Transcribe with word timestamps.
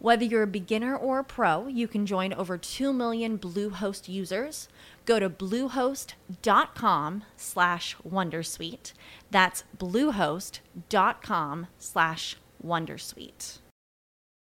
Whether 0.00 0.24
you're 0.24 0.44
a 0.44 0.46
beginner 0.46 0.96
or 0.96 1.18
a 1.18 1.24
pro, 1.24 1.66
you 1.66 1.88
can 1.88 2.06
join 2.06 2.32
over 2.32 2.56
2 2.56 2.92
million 2.92 3.36
Bluehost 3.36 4.08
users. 4.08 4.68
Go 5.04 5.18
to 5.18 5.28
bluehost.com 5.28 7.24
slash 7.36 7.96
wondersuite. 8.08 8.92
That's 9.32 9.64
bluehost.com 9.76 11.66
slash 11.78 12.36
wondersuite. 12.64 13.58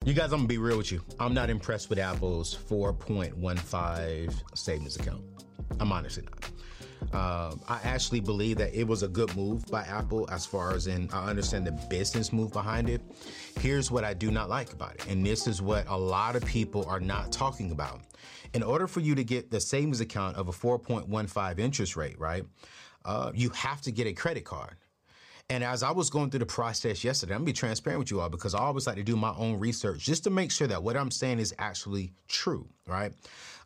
You 0.05 0.15
guys, 0.15 0.33
I'm 0.33 0.41
gonna 0.41 0.49
be 0.49 0.59
real 0.59 0.79
with 0.79 0.93
you. 0.93 1.03
I'm 1.19 1.35
not 1.35 1.51
impressed 1.51 1.89
with 1.91 1.99
Apple's 1.99 2.57
4.15 2.57 4.35
savings 4.55 4.97
account. 4.97 5.23
I'm 5.81 5.91
honestly 5.91 6.25
not. 6.25 6.51
Um, 7.13 7.61
I 7.69 7.81
actually 7.83 8.21
believe 8.21 8.59
that 8.59 8.75
it 8.75 8.87
was 8.87 9.03
a 9.03 9.09
good 9.09 9.35
move 9.37 9.67
by 9.67 9.83
Apple 9.83 10.29
as 10.31 10.47
far 10.47 10.75
as 10.75 10.87
in 10.87 11.09
I 11.13 11.29
understand 11.29 11.67
the 11.67 11.73
business 11.91 12.33
move 12.33 12.53
behind 12.53 12.89
it. 12.89 13.03
Here's 13.59 13.91
what 13.91 14.05
I 14.05 14.15
do 14.15 14.31
not 14.31 14.49
like 14.49 14.73
about 14.73 14.95
it, 14.95 15.07
and 15.09 15.25
this 15.25 15.47
is 15.47 15.63
what 15.63 15.87
a 15.89 15.97
lot 15.97 16.37
of 16.37 16.45
people 16.45 16.85
are 16.87 17.01
not 17.01 17.33
talking 17.33 17.71
about. 17.71 18.01
In 18.55 18.63
order 18.63 18.87
for 18.87 19.01
you 19.01 19.15
to 19.15 19.25
get 19.25 19.51
the 19.51 19.61
savings 19.61 20.01
account 20.01 20.37
of 20.37 20.49
a 20.49 20.53
4.15 20.53 21.59
interest 21.59 21.97
rate, 21.97 22.19
right, 22.19 22.45
uh, 23.05 23.33
you 23.35 23.51
have 23.51 23.81
to 23.83 23.93
get 23.93 24.07
a 24.07 24.13
credit 24.13 24.45
card. 24.45 24.77
And 25.53 25.63
as 25.63 25.83
I 25.83 25.91
was 25.91 26.09
going 26.09 26.31
through 26.31 26.39
the 26.39 26.47
process 26.47 27.05
yesterday, 27.05 27.35
I'm 27.35 27.41
gonna 27.41 27.45
be 27.45 27.53
transparent 27.53 27.99
with 27.99 28.11
you 28.11 28.23
all 28.23 28.31
because 28.31 28.55
I 28.55 28.61
always 28.61 28.87
like 28.87 28.97
to 28.97 29.03
do 29.03 29.17
my 29.17 29.35
own 29.37 29.59
research 29.59 30.01
just 30.01 30.25
to 30.25 30.31
make 30.31 30.51
sure 30.51 30.67
that 30.67 30.83
what 30.83 30.97
I'm 30.97 31.11
saying 31.11 31.41
is 31.41 31.55
actually 31.59 32.15
true, 32.27 32.67
right? 32.87 33.13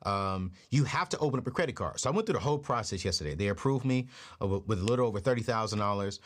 Um, 0.02 0.50
you 0.72 0.82
have 0.82 1.08
to 1.10 1.18
open 1.18 1.38
up 1.38 1.46
a 1.46 1.52
credit 1.52 1.76
card. 1.76 2.00
So 2.00 2.10
I 2.10 2.12
went 2.12 2.26
through 2.26 2.32
the 2.32 2.40
whole 2.40 2.58
process 2.58 3.04
yesterday. 3.04 3.36
They 3.36 3.46
approved 3.48 3.84
me 3.84 4.08
with 4.40 4.80
a 4.80 4.84
little 4.84 5.06
over 5.06 5.20
thirty 5.20 5.42
thousand 5.42 5.80
um, 5.80 5.86
dollars 5.86 6.18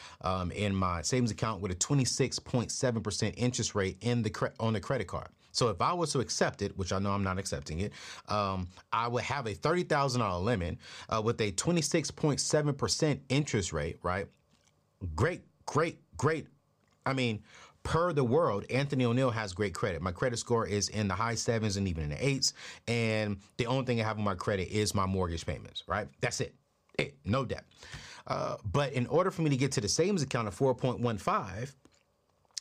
in 0.54 0.74
my 0.74 1.02
savings 1.02 1.30
account 1.30 1.60
with 1.60 1.72
a 1.72 1.74
26.7 1.74 3.02
percent 3.02 3.34
interest 3.36 3.74
rate 3.74 3.98
in 4.00 4.22
the 4.22 4.30
cre- 4.30 4.56
on 4.58 4.72
the 4.72 4.80
credit 4.80 5.08
card. 5.08 5.28
So 5.52 5.68
if 5.68 5.82
I 5.82 5.92
was 5.92 6.10
to 6.12 6.20
accept 6.20 6.62
it, 6.62 6.74
which 6.78 6.90
I 6.90 6.98
know 6.98 7.10
I'm 7.10 7.24
not 7.24 7.38
accepting 7.38 7.80
it, 7.80 7.92
um, 8.30 8.66
I 8.94 9.08
would 9.08 9.24
have 9.24 9.46
a 9.46 9.52
thirty 9.52 9.82
thousand 9.82 10.22
dollar 10.22 10.42
limit 10.42 10.78
uh, 11.10 11.20
with 11.22 11.38
a 11.42 11.52
26.7 11.52 12.78
percent 12.78 13.20
interest 13.28 13.74
rate, 13.74 13.98
right? 14.02 14.26
Great, 15.16 15.42
great, 15.70 16.00
great. 16.16 16.48
I 17.06 17.12
mean, 17.12 17.44
per 17.84 18.12
the 18.12 18.24
world, 18.24 18.64
Anthony 18.70 19.04
O'Neal 19.04 19.30
has 19.30 19.52
great 19.52 19.72
credit. 19.72 20.02
My 20.02 20.10
credit 20.10 20.40
score 20.40 20.66
is 20.66 20.88
in 20.88 21.06
the 21.06 21.14
high 21.14 21.36
sevens 21.36 21.76
and 21.76 21.86
even 21.86 22.02
in 22.02 22.10
the 22.10 22.26
eights. 22.26 22.54
And 22.88 23.38
the 23.56 23.66
only 23.66 23.84
thing 23.84 24.00
I 24.00 24.04
have 24.04 24.18
on 24.18 24.24
my 24.24 24.34
credit 24.34 24.68
is 24.68 24.96
my 24.96 25.06
mortgage 25.06 25.46
payments, 25.46 25.84
right? 25.86 26.08
That's 26.20 26.40
it. 26.40 26.56
It, 26.98 27.14
no 27.24 27.44
debt. 27.44 27.64
Uh, 28.26 28.56
but 28.64 28.92
in 28.94 29.06
order 29.06 29.30
for 29.30 29.42
me 29.42 29.50
to 29.50 29.56
get 29.56 29.70
to 29.72 29.80
the 29.80 29.88
savings 29.88 30.22
account 30.22 30.48
of 30.48 30.58
4.15, 30.58 31.72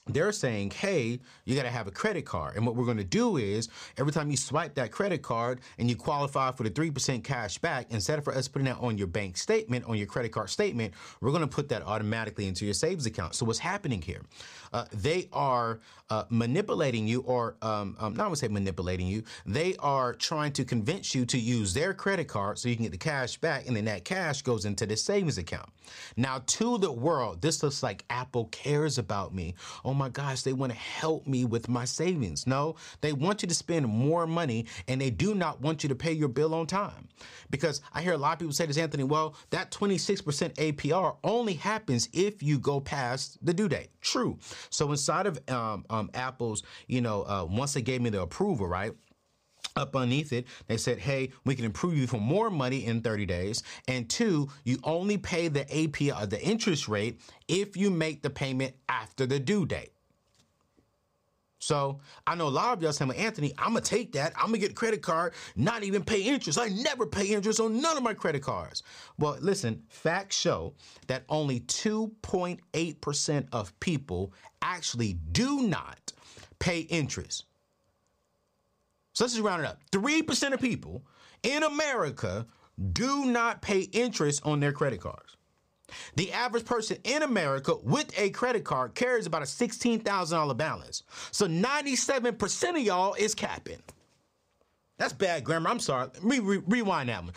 they're 0.09 0.31
saying, 0.31 0.71
hey, 0.71 1.19
you 1.45 1.55
got 1.55 1.63
to 1.63 1.69
have 1.69 1.87
a 1.87 1.91
credit 1.91 2.25
card. 2.25 2.55
And 2.55 2.65
what 2.65 2.75
we're 2.75 2.85
going 2.85 2.97
to 2.97 3.03
do 3.03 3.37
is 3.37 3.69
every 3.97 4.11
time 4.11 4.29
you 4.31 4.37
swipe 4.37 4.75
that 4.75 4.91
credit 4.91 5.21
card 5.21 5.61
and 5.77 5.89
you 5.89 5.95
qualify 5.95 6.51
for 6.51 6.63
the 6.63 6.71
3% 6.71 7.23
cash 7.23 7.57
back, 7.57 7.87
instead 7.91 8.19
of 8.19 8.25
for 8.25 8.33
us 8.33 8.47
putting 8.47 8.65
that 8.65 8.77
on 8.79 8.97
your 8.97 9.07
bank 9.07 9.37
statement, 9.37 9.85
on 9.85 9.97
your 9.97 10.07
credit 10.07 10.31
card 10.31 10.49
statement, 10.49 10.93
we're 11.21 11.31
going 11.31 11.41
to 11.41 11.47
put 11.47 11.69
that 11.69 11.83
automatically 11.83 12.47
into 12.47 12.65
your 12.65 12.73
savings 12.73 13.05
account. 13.05 13.35
So 13.35 13.45
what's 13.45 13.59
happening 13.59 14.01
here? 14.01 14.21
Uh, 14.73 14.85
they 14.93 15.27
are 15.33 15.79
uh, 16.09 16.23
manipulating 16.29 17.07
you, 17.07 17.21
or 17.21 17.55
um, 17.61 17.95
um, 17.99 18.13
not 18.15 18.25
I 18.25 18.29
would 18.29 18.37
say 18.37 18.47
manipulating 18.47 19.07
you, 19.07 19.23
they 19.45 19.75
are 19.77 20.13
trying 20.13 20.51
to 20.53 20.65
convince 20.65 21.13
you 21.13 21.25
to 21.25 21.39
use 21.39 21.73
their 21.73 21.93
credit 21.93 22.27
card 22.27 22.59
so 22.59 22.69
you 22.69 22.75
can 22.75 22.83
get 22.83 22.91
the 22.91 22.97
cash 22.97 23.37
back, 23.37 23.67
and 23.67 23.75
then 23.75 23.85
that 23.85 24.05
cash 24.05 24.41
goes 24.41 24.65
into 24.65 24.85
the 24.85 24.97
savings 24.97 25.37
account. 25.37 25.69
Now, 26.17 26.41
to 26.45 26.77
the 26.77 26.91
world, 26.91 27.41
this 27.41 27.63
looks 27.63 27.81
like 27.81 28.05
Apple 28.09 28.45
cares 28.45 28.97
about 28.97 29.33
me. 29.33 29.55
Oh 29.83 29.93
my 29.99 30.09
gosh, 30.09 30.43
they 30.43 30.53
want 30.53 30.71
to 30.71 30.77
help 30.77 31.27
me 31.27 31.43
with 31.43 31.67
my 31.67 31.83
savings. 31.83 32.47
No, 32.47 32.75
they 33.01 33.11
want 33.11 33.43
you 33.43 33.49
to 33.49 33.53
spend 33.53 33.85
more 33.85 34.25
money 34.25 34.65
and 34.87 34.99
they 34.99 35.09
do 35.09 35.35
not 35.35 35.61
want 35.61 35.83
you 35.83 35.89
to 35.89 35.95
pay 35.95 36.13
your 36.13 36.29
bill 36.29 36.55
on 36.55 36.67
time. 36.67 37.09
Because 37.49 37.81
I 37.93 38.01
hear 38.01 38.13
a 38.13 38.17
lot 38.17 38.33
of 38.33 38.39
people 38.39 38.53
say 38.53 38.65
this, 38.65 38.77
Anthony, 38.77 39.03
well, 39.03 39.35
that 39.49 39.71
26% 39.71 40.53
APR 40.55 41.17
only 41.23 41.53
happens 41.53 42.07
if 42.13 42.41
you 42.41 42.59
go 42.59 42.79
past 42.79 43.45
the 43.45 43.53
due 43.53 43.67
date. 43.67 43.89
True. 43.99 44.39
So 44.69 44.89
inside 44.89 45.27
of 45.27 45.37
um, 45.49 45.85
um, 45.89 46.09
Apple's, 46.13 46.63
you 46.87 47.01
know, 47.01 47.23
uh, 47.23 47.45
once 47.49 47.73
they 47.73 47.81
gave 47.81 48.01
me 48.01 48.09
the 48.09 48.21
approval, 48.21 48.67
right? 48.67 48.93
Up 49.75 49.95
underneath 49.95 50.33
it, 50.33 50.45
they 50.67 50.77
said, 50.77 50.99
hey, 50.99 51.31
we 51.45 51.55
can 51.55 51.65
improve 51.65 51.97
you 51.97 52.07
for 52.07 52.19
more 52.19 52.49
money 52.49 52.85
in 52.85 53.01
30 53.01 53.25
days. 53.25 53.63
And 53.87 54.09
two, 54.09 54.49
you 54.63 54.77
only 54.83 55.17
pay 55.17 55.47
the 55.47 55.65
APR, 55.65 56.13
uh, 56.13 56.25
the 56.25 56.41
interest 56.41 56.87
rate, 56.87 57.19
if 57.47 57.77
you 57.77 57.89
make 57.89 58.21
the 58.21 58.29
payment 58.29 58.75
after 58.87 59.25
the 59.25 59.39
due 59.39 59.65
date. 59.65 59.93
So 61.59 61.99
I 62.25 62.35
know 62.35 62.47
a 62.47 62.49
lot 62.49 62.77
of 62.77 62.81
y'all 62.81 62.93
saying, 62.93 63.09
well, 63.09 63.19
Anthony, 63.19 63.53
I'm 63.57 63.73
gonna 63.73 63.81
take 63.81 64.13
that. 64.13 64.33
I'm 64.37 64.45
gonna 64.47 64.59
get 64.59 64.71
a 64.71 64.75
credit 64.75 65.01
card, 65.01 65.33
not 65.57 65.83
even 65.83 66.03
pay 66.03 66.21
interest. 66.21 66.57
I 66.57 66.69
never 66.69 67.05
pay 67.05 67.25
interest 67.25 67.59
on 67.59 67.81
none 67.81 67.97
of 67.97 68.03
my 68.03 68.13
credit 68.13 68.41
cards. 68.41 68.81
Well, 69.17 69.37
listen, 69.41 69.83
facts 69.89 70.37
show 70.37 70.73
that 71.07 71.25
only 71.27 71.59
2.8% 71.61 73.47
of 73.51 73.77
people 73.81 74.33
actually 74.61 75.13
do 75.31 75.63
not 75.63 76.13
pay 76.59 76.79
interest. 76.81 77.45
So 79.19 79.25
let's 79.25 79.33
just 79.33 79.45
round 79.45 79.61
it 79.61 79.67
up. 79.67 79.81
3% 79.91 80.53
of 80.53 80.61
people 80.61 81.03
in 81.43 81.63
America 81.63 82.47
do 82.93 83.25
not 83.25 83.61
pay 83.61 83.81
interest 83.81 84.41
on 84.45 84.61
their 84.61 84.71
credit 84.71 85.01
cards. 85.01 85.35
The 86.15 86.31
average 86.31 86.63
person 86.63 86.99
in 87.03 87.23
America 87.23 87.75
with 87.83 88.17
a 88.17 88.29
credit 88.29 88.63
card 88.63 88.95
carries 88.95 89.25
about 89.25 89.41
a 89.41 89.45
$16,000 89.45 90.55
balance. 90.55 91.03
So 91.31 91.47
97% 91.47 92.69
of 92.69 92.77
y'all 92.79 93.13
is 93.15 93.35
capping. 93.35 93.83
That's 94.97 95.11
bad 95.11 95.43
grammar. 95.43 95.69
I'm 95.69 95.81
sorry. 95.81 96.07
Let 96.13 96.23
me 96.23 96.39
re- 96.39 96.63
rewind 96.65 97.09
that 97.09 97.21
one. 97.21 97.33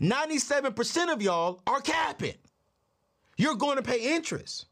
97% 0.00 1.12
of 1.12 1.22
y'all 1.22 1.62
are 1.68 1.80
capping. 1.80 2.34
You're 3.36 3.54
going 3.54 3.76
to 3.76 3.82
pay 3.82 4.16
interest. 4.16 4.66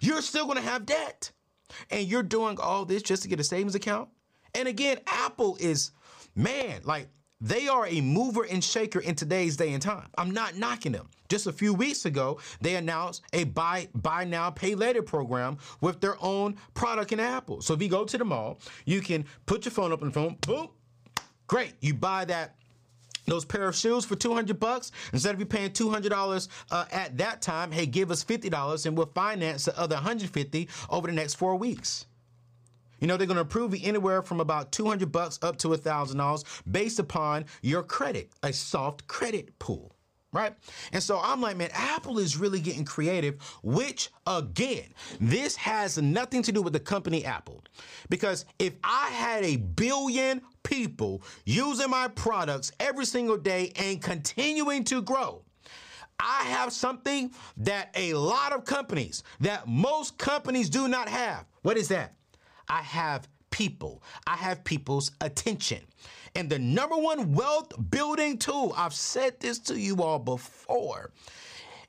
You're 0.00 0.22
still 0.22 0.46
going 0.46 0.56
to 0.56 0.66
have 0.66 0.86
debt. 0.86 1.32
And 1.90 2.08
you're 2.08 2.22
doing 2.22 2.58
all 2.58 2.86
this 2.86 3.02
just 3.02 3.24
to 3.24 3.28
get 3.28 3.40
a 3.40 3.44
savings 3.44 3.74
account? 3.74 4.08
And 4.54 4.68
again, 4.68 4.98
Apple 5.06 5.56
is, 5.60 5.90
man, 6.34 6.80
like 6.84 7.08
they 7.40 7.68
are 7.68 7.86
a 7.86 8.00
mover 8.00 8.44
and 8.44 8.62
shaker 8.62 9.00
in 9.00 9.14
today's 9.14 9.56
day 9.56 9.72
and 9.72 9.82
time. 9.82 10.08
I'm 10.16 10.30
not 10.30 10.56
knocking 10.56 10.92
them. 10.92 11.10
Just 11.28 11.46
a 11.46 11.52
few 11.52 11.74
weeks 11.74 12.04
ago, 12.04 12.38
they 12.60 12.76
announced 12.76 13.22
a 13.32 13.44
buy 13.44 13.88
buy 13.94 14.24
now 14.24 14.50
pay 14.50 14.74
later 14.74 15.02
program 15.02 15.58
with 15.80 16.00
their 16.00 16.16
own 16.22 16.56
product 16.74 17.12
in 17.12 17.20
Apple. 17.20 17.60
So 17.60 17.74
if 17.74 17.82
you 17.82 17.88
go 17.88 18.04
to 18.04 18.16
the 18.18 18.24
mall, 18.24 18.58
you 18.86 19.00
can 19.00 19.24
put 19.46 19.64
your 19.64 19.72
phone 19.72 19.92
up 19.92 20.00
on 20.02 20.08
the 20.08 20.14
phone, 20.14 20.36
boom, 20.40 20.68
great. 21.46 21.74
You 21.80 21.94
buy 21.94 22.24
that 22.26 22.56
those 23.26 23.44
pair 23.44 23.68
of 23.68 23.74
shoes 23.74 24.04
for 24.04 24.16
200 24.16 24.60
bucks 24.60 24.92
instead 25.12 25.34
of 25.34 25.40
you 25.40 25.46
paying 25.46 25.70
$200 25.70 26.48
uh, 26.70 26.84
at 26.92 27.16
that 27.16 27.40
time 27.40 27.72
hey 27.72 27.86
give 27.86 28.10
us 28.10 28.22
$50 28.22 28.86
and 28.86 28.96
we'll 28.98 29.10
finance 29.14 29.64
the 29.64 29.78
other 29.78 29.94
150 29.94 30.68
over 30.90 31.06
the 31.06 31.12
next 31.14 31.34
four 31.34 31.56
weeks 31.56 32.04
you 33.04 33.08
know, 33.08 33.18
they're 33.18 33.26
going 33.26 33.36
to 33.36 33.42
approve 33.42 33.76
you 33.76 33.86
anywhere 33.86 34.22
from 34.22 34.40
about 34.40 34.72
200 34.72 35.12
bucks 35.12 35.38
up 35.42 35.58
to 35.58 35.68
$1,000 35.68 36.62
based 36.72 36.98
upon 36.98 37.44
your 37.60 37.82
credit, 37.82 38.30
a 38.42 38.50
soft 38.50 39.06
credit 39.06 39.58
pool 39.58 39.94
right? 40.32 40.54
And 40.92 41.00
so 41.00 41.20
I'm 41.22 41.40
like, 41.40 41.56
man, 41.56 41.68
Apple 41.72 42.18
is 42.18 42.36
really 42.36 42.58
getting 42.58 42.84
creative, 42.84 43.40
which 43.62 44.10
again, 44.26 44.86
this 45.20 45.54
has 45.54 45.96
nothing 45.96 46.42
to 46.42 46.50
do 46.50 46.60
with 46.60 46.72
the 46.72 46.80
company 46.80 47.24
Apple. 47.24 47.62
Because 48.08 48.44
if 48.58 48.72
I 48.82 49.10
had 49.10 49.44
a 49.44 49.54
billion 49.54 50.42
people 50.64 51.22
using 51.44 51.88
my 51.88 52.08
products 52.08 52.72
every 52.80 53.04
single 53.04 53.36
day 53.36 53.70
and 53.76 54.02
continuing 54.02 54.82
to 54.84 55.02
grow, 55.02 55.44
I 56.18 56.42
have 56.46 56.72
something 56.72 57.30
that 57.58 57.90
a 57.94 58.14
lot 58.14 58.52
of 58.52 58.64
companies, 58.64 59.22
that 59.38 59.68
most 59.68 60.18
companies 60.18 60.68
do 60.68 60.88
not 60.88 61.08
have. 61.08 61.44
What 61.62 61.76
is 61.76 61.86
that? 61.88 62.14
I 62.68 62.82
have 62.82 63.28
people. 63.50 64.02
I 64.26 64.36
have 64.36 64.64
people's 64.64 65.12
attention. 65.20 65.80
And 66.34 66.50
the 66.50 66.58
number 66.58 66.96
one 66.96 67.32
wealth 67.32 67.72
building 67.90 68.38
tool, 68.38 68.74
I've 68.76 68.94
said 68.94 69.38
this 69.38 69.58
to 69.60 69.78
you 69.78 70.02
all 70.02 70.18
before. 70.18 71.12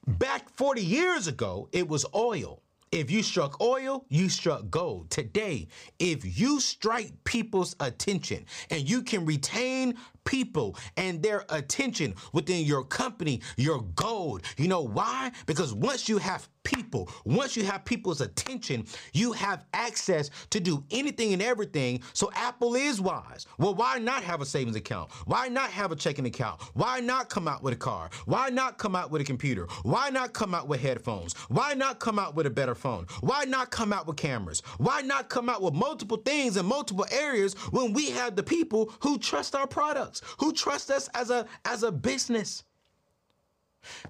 Back 0.08 0.50
40 0.56 0.84
years 0.84 1.28
ago, 1.28 1.68
it 1.72 1.88
was 1.88 2.06
oil. 2.14 2.62
If 2.92 3.10
you 3.10 3.24
struck 3.24 3.60
oil, 3.60 4.06
you 4.10 4.30
struck 4.30 4.70
gold. 4.70 5.10
Today, 5.10 5.68
if 6.00 6.40
you 6.40 6.60
strike 6.60 7.12
people's 7.24 7.76
attention 7.80 8.46
and 8.70 8.88
you 8.88 9.02
can 9.02 9.26
retain 9.26 9.96
people 10.24 10.78
and 10.96 11.22
their 11.22 11.44
attention 11.50 12.16
within 12.32 12.66
your 12.66 12.84
company, 12.84 13.42
your 13.58 13.82
gold. 13.96 14.44
You 14.58 14.68
know 14.68 14.82
why? 14.82 15.32
Because 15.46 15.74
once 15.74 16.08
you 16.08 16.20
have 16.20 16.48
people, 16.66 17.10
once 17.24 17.56
you 17.56 17.64
have 17.64 17.86
people's 17.86 18.20
attention, 18.20 18.86
you 19.14 19.32
have 19.32 19.66
access 19.74 20.30
to 20.50 20.60
do 20.60 20.84
anything 20.92 21.32
and 21.32 21.42
everything. 21.42 22.02
So 22.14 22.30
Apple 22.36 22.76
is 22.76 23.00
wise. 23.00 23.46
Well, 23.58 23.74
why 23.74 24.00
not 24.00 24.24
have 24.24 24.42
a 24.42 24.46
savings 24.46 24.76
account? 24.76 25.12
Why 25.26 25.48
not 25.48 25.70
have 25.70 25.94
a 25.94 25.96
checking 25.96 26.26
account? 26.26 26.62
Why 26.74 27.00
not 27.00 27.30
come 27.30 27.48
out 27.48 27.64
with 27.64 27.74
a 27.74 27.78
car? 27.78 28.10
Why 28.26 28.50
not 28.50 28.78
come 28.78 28.96
out 28.96 29.12
with 29.12 29.22
a 29.22 29.26
computer? 29.26 29.68
Why 29.84 30.10
not 30.10 30.34
come 30.34 30.54
out 30.54 30.68
with 30.68 30.82
headphones? 30.82 31.34
Why 31.48 31.74
not 31.74 32.00
come 32.00 32.20
out 32.20 32.36
with 32.36 32.46
a 32.46 32.52
better 32.52 32.76
phone? 32.76 33.06
Why 33.22 33.46
not 33.46 33.72
come 33.72 33.94
out 33.94 34.08
with 34.08 34.18
cameras? 34.18 34.62
Why 34.78 35.02
not 35.02 35.30
come 35.30 35.50
out 35.50 35.62
with 35.62 35.74
multiple 35.74 36.18
things 36.18 36.58
in 36.58 36.66
multiple 36.66 37.06
areas 37.12 37.54
when 37.72 37.94
we 37.94 38.10
have 38.12 38.36
the 38.36 38.44
people 38.44 38.92
who 39.00 39.18
trust 39.18 39.56
our 39.56 39.68
products? 39.68 40.22
who 40.38 40.54
trust 40.54 40.92
us 40.92 41.10
as 41.14 41.30
a 41.30 41.46
as 41.64 41.84
a 41.84 41.92
business. 41.92 42.64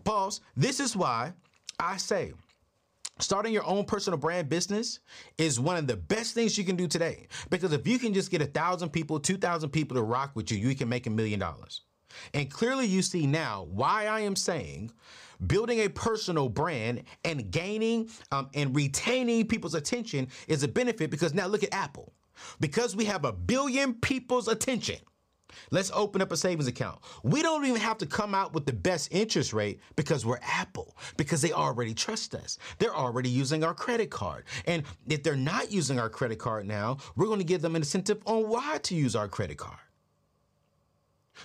Pause. 0.03 0.41
This 0.55 0.79
is 0.79 0.95
why 0.95 1.33
I 1.79 1.97
say 1.97 2.33
starting 3.19 3.53
your 3.53 3.65
own 3.65 3.85
personal 3.85 4.17
brand 4.17 4.50
business 4.50 5.00
is 5.38 5.59
one 5.59 5.77
of 5.77 5.88
the 5.88 5.95
best 5.95 6.33
things 6.33 6.57
you 6.57 6.63
can 6.63 6.75
do 6.75 6.88
today. 6.88 7.27
Because 7.50 7.71
if 7.73 7.88
you 7.88 8.00
can 8.00 8.13
just 8.13 8.31
get 8.31 8.41
a 8.41 8.45
thousand 8.45 8.89
people, 8.89 9.19
two 9.19 9.38
thousand 9.38 9.69
people 9.69 9.95
to 9.95 10.03
rock 10.03 10.31
with 10.35 10.51
you, 10.51 10.57
you 10.57 10.75
can 10.75 10.89
make 10.89 11.07
a 11.07 11.09
million 11.09 11.39
dollars. 11.39 11.81
And 12.33 12.50
clearly, 12.50 12.85
you 12.85 13.01
see 13.01 13.27
now 13.27 13.67
why 13.71 14.06
I 14.06 14.21
am 14.21 14.35
saying 14.35 14.91
building 15.47 15.79
a 15.79 15.89
personal 15.89 16.47
brand 16.47 17.03
and 17.25 17.51
gaining 17.51 18.09
um, 18.31 18.50
and 18.53 18.75
retaining 18.75 19.47
people's 19.47 19.75
attention 19.75 20.29
is 20.47 20.63
a 20.63 20.67
benefit 20.67 21.09
because 21.12 21.33
now 21.33 21.47
look 21.47 21.63
at 21.63 21.73
Apple. 21.73 22.13
Because 22.59 22.95
we 22.95 23.06
have 23.06 23.25
a 23.25 23.31
billion 23.31 23.94
people's 23.95 24.47
attention, 24.47 24.97
Let's 25.71 25.91
open 25.93 26.21
up 26.21 26.31
a 26.31 26.37
savings 26.37 26.67
account. 26.67 26.99
We 27.23 27.41
don't 27.41 27.65
even 27.65 27.81
have 27.81 27.97
to 27.99 28.05
come 28.05 28.33
out 28.33 28.53
with 28.53 28.65
the 28.65 28.73
best 28.73 29.13
interest 29.13 29.53
rate 29.53 29.79
because 29.95 30.25
we're 30.25 30.39
Apple, 30.41 30.95
because 31.17 31.41
they 31.41 31.51
already 31.51 31.93
trust 31.93 32.35
us. 32.35 32.57
They're 32.79 32.95
already 32.95 33.29
using 33.29 33.63
our 33.63 33.73
credit 33.73 34.09
card. 34.09 34.45
And 34.65 34.83
if 35.07 35.23
they're 35.23 35.35
not 35.35 35.71
using 35.71 35.99
our 35.99 36.09
credit 36.09 36.39
card 36.39 36.65
now, 36.67 36.97
we're 37.15 37.27
going 37.27 37.39
to 37.39 37.45
give 37.45 37.61
them 37.61 37.75
an 37.75 37.81
incentive 37.81 38.21
on 38.25 38.47
why 38.49 38.79
to 38.83 38.95
use 38.95 39.15
our 39.15 39.27
credit 39.27 39.57
card. 39.57 39.79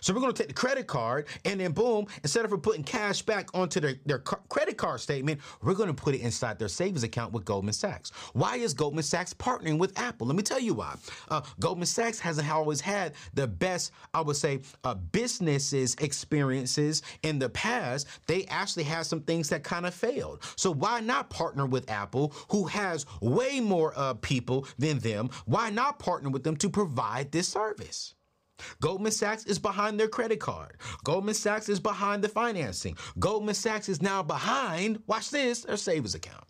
So 0.00 0.12
we're 0.14 0.20
going 0.20 0.32
to 0.32 0.38
take 0.38 0.48
the 0.48 0.54
credit 0.54 0.86
card 0.86 1.26
and 1.44 1.60
then 1.60 1.72
boom, 1.72 2.06
instead 2.22 2.44
of 2.44 2.62
putting 2.62 2.84
cash 2.84 3.22
back 3.22 3.48
onto 3.54 3.80
their, 3.80 3.94
their 4.06 4.18
credit 4.18 4.76
card 4.76 5.00
statement, 5.00 5.40
we're 5.62 5.74
going 5.74 5.88
to 5.88 5.94
put 5.94 6.14
it 6.14 6.20
inside 6.20 6.58
their 6.58 6.68
savings 6.68 7.02
account 7.02 7.32
with 7.32 7.44
Goldman 7.44 7.72
Sachs. 7.72 8.10
Why 8.32 8.56
is 8.56 8.74
Goldman 8.74 9.04
Sachs 9.04 9.34
partnering 9.34 9.78
with 9.78 9.98
Apple? 9.98 10.26
Let 10.26 10.36
me 10.36 10.42
tell 10.42 10.60
you 10.60 10.74
why. 10.74 10.94
Uh, 11.28 11.42
Goldman 11.58 11.86
Sachs 11.86 12.18
hasn't 12.18 12.50
always 12.50 12.80
had 12.80 13.14
the 13.34 13.46
best, 13.46 13.92
I 14.14 14.20
would 14.20 14.36
say, 14.36 14.60
uh, 14.84 14.94
businesses 14.94 15.94
experiences 16.00 17.02
in 17.22 17.38
the 17.38 17.48
past. 17.48 18.06
They 18.26 18.44
actually 18.46 18.84
had 18.84 19.06
some 19.06 19.20
things 19.22 19.48
that 19.50 19.64
kind 19.64 19.86
of 19.86 19.94
failed. 19.94 20.42
So 20.56 20.72
why 20.72 21.00
not 21.00 21.30
partner 21.30 21.66
with 21.66 21.90
Apple, 21.90 22.34
who 22.48 22.64
has 22.64 23.06
way 23.20 23.60
more 23.60 23.92
uh, 23.96 24.14
people 24.14 24.66
than 24.78 24.98
them? 24.98 25.30
Why 25.46 25.70
not 25.70 25.98
partner 25.98 26.30
with 26.30 26.44
them 26.44 26.56
to 26.56 26.70
provide 26.70 27.32
this 27.32 27.48
service? 27.48 28.14
Goldman 28.80 29.12
Sachs 29.12 29.44
is 29.44 29.58
behind 29.58 29.98
their 29.98 30.08
credit 30.08 30.40
card. 30.40 30.76
Goldman 31.04 31.34
Sachs 31.34 31.68
is 31.68 31.80
behind 31.80 32.22
the 32.24 32.28
financing. 32.28 32.96
Goldman 33.18 33.54
Sachs 33.54 33.88
is 33.88 34.02
now 34.02 34.22
behind, 34.22 35.02
watch 35.06 35.30
this, 35.30 35.62
their 35.62 35.76
savings 35.76 36.14
account. 36.14 36.44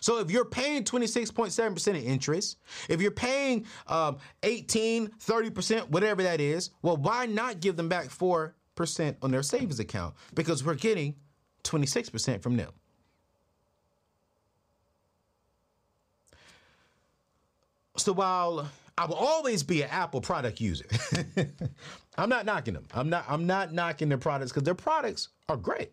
So 0.00 0.18
if 0.18 0.30
you're 0.30 0.44
paying 0.44 0.84
26.7% 0.84 1.88
of 1.88 1.96
interest, 1.96 2.58
if 2.88 3.00
you're 3.00 3.10
paying 3.10 3.66
um, 3.86 4.18
18, 4.42 5.08
30%, 5.08 5.88
whatever 5.90 6.22
that 6.22 6.40
is, 6.40 6.70
well, 6.82 6.96
why 6.96 7.26
not 7.26 7.60
give 7.60 7.76
them 7.76 7.88
back 7.88 8.06
4% 8.06 8.52
on 9.22 9.30
their 9.30 9.42
savings 9.42 9.78
account? 9.80 10.14
Because 10.34 10.64
we're 10.64 10.74
getting 10.74 11.14
26% 11.64 12.42
from 12.42 12.56
them. 12.56 12.72
So 17.96 18.12
while 18.12 18.68
I 18.98 19.04
will 19.06 19.16
always 19.16 19.62
be 19.62 19.82
an 19.82 19.90
Apple 19.90 20.20
product 20.20 20.60
user. 20.60 20.86
I'm 22.18 22.30
not 22.30 22.46
knocking 22.46 22.74
them. 22.74 22.86
I'm 22.94 23.10
not. 23.10 23.24
I'm 23.28 23.46
not 23.46 23.72
knocking 23.72 24.08
their 24.08 24.18
products 24.18 24.52
because 24.52 24.64
their 24.64 24.74
products 24.74 25.28
are 25.48 25.56
great. 25.56 25.92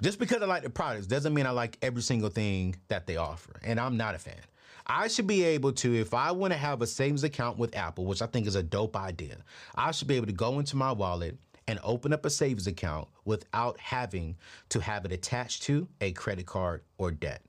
Just 0.00 0.18
because 0.18 0.40
I 0.42 0.46
like 0.46 0.62
the 0.62 0.70
products 0.70 1.06
doesn't 1.06 1.34
mean 1.34 1.46
I 1.46 1.50
like 1.50 1.76
every 1.82 2.02
single 2.02 2.30
thing 2.30 2.76
that 2.88 3.06
they 3.06 3.16
offer, 3.16 3.60
and 3.62 3.78
I'm 3.80 3.96
not 3.96 4.14
a 4.14 4.18
fan. 4.18 4.40
I 4.86 5.08
should 5.08 5.26
be 5.26 5.44
able 5.44 5.72
to, 5.74 5.94
if 5.94 6.14
I 6.14 6.32
want 6.32 6.52
to 6.52 6.58
have 6.58 6.82
a 6.82 6.86
savings 6.86 7.22
account 7.22 7.58
with 7.58 7.76
Apple, 7.76 8.06
which 8.06 8.22
I 8.22 8.26
think 8.26 8.46
is 8.46 8.56
a 8.56 8.62
dope 8.62 8.96
idea, 8.96 9.36
I 9.74 9.90
should 9.90 10.08
be 10.08 10.16
able 10.16 10.26
to 10.26 10.32
go 10.32 10.58
into 10.58 10.76
my 10.76 10.90
wallet 10.90 11.36
and 11.68 11.78
open 11.84 12.12
up 12.12 12.24
a 12.24 12.30
savings 12.30 12.66
account 12.66 13.06
without 13.24 13.78
having 13.78 14.36
to 14.70 14.80
have 14.80 15.04
it 15.04 15.12
attached 15.12 15.62
to 15.64 15.86
a 16.00 16.12
credit 16.12 16.46
card 16.46 16.82
or 16.98 17.10
debt. 17.12 17.42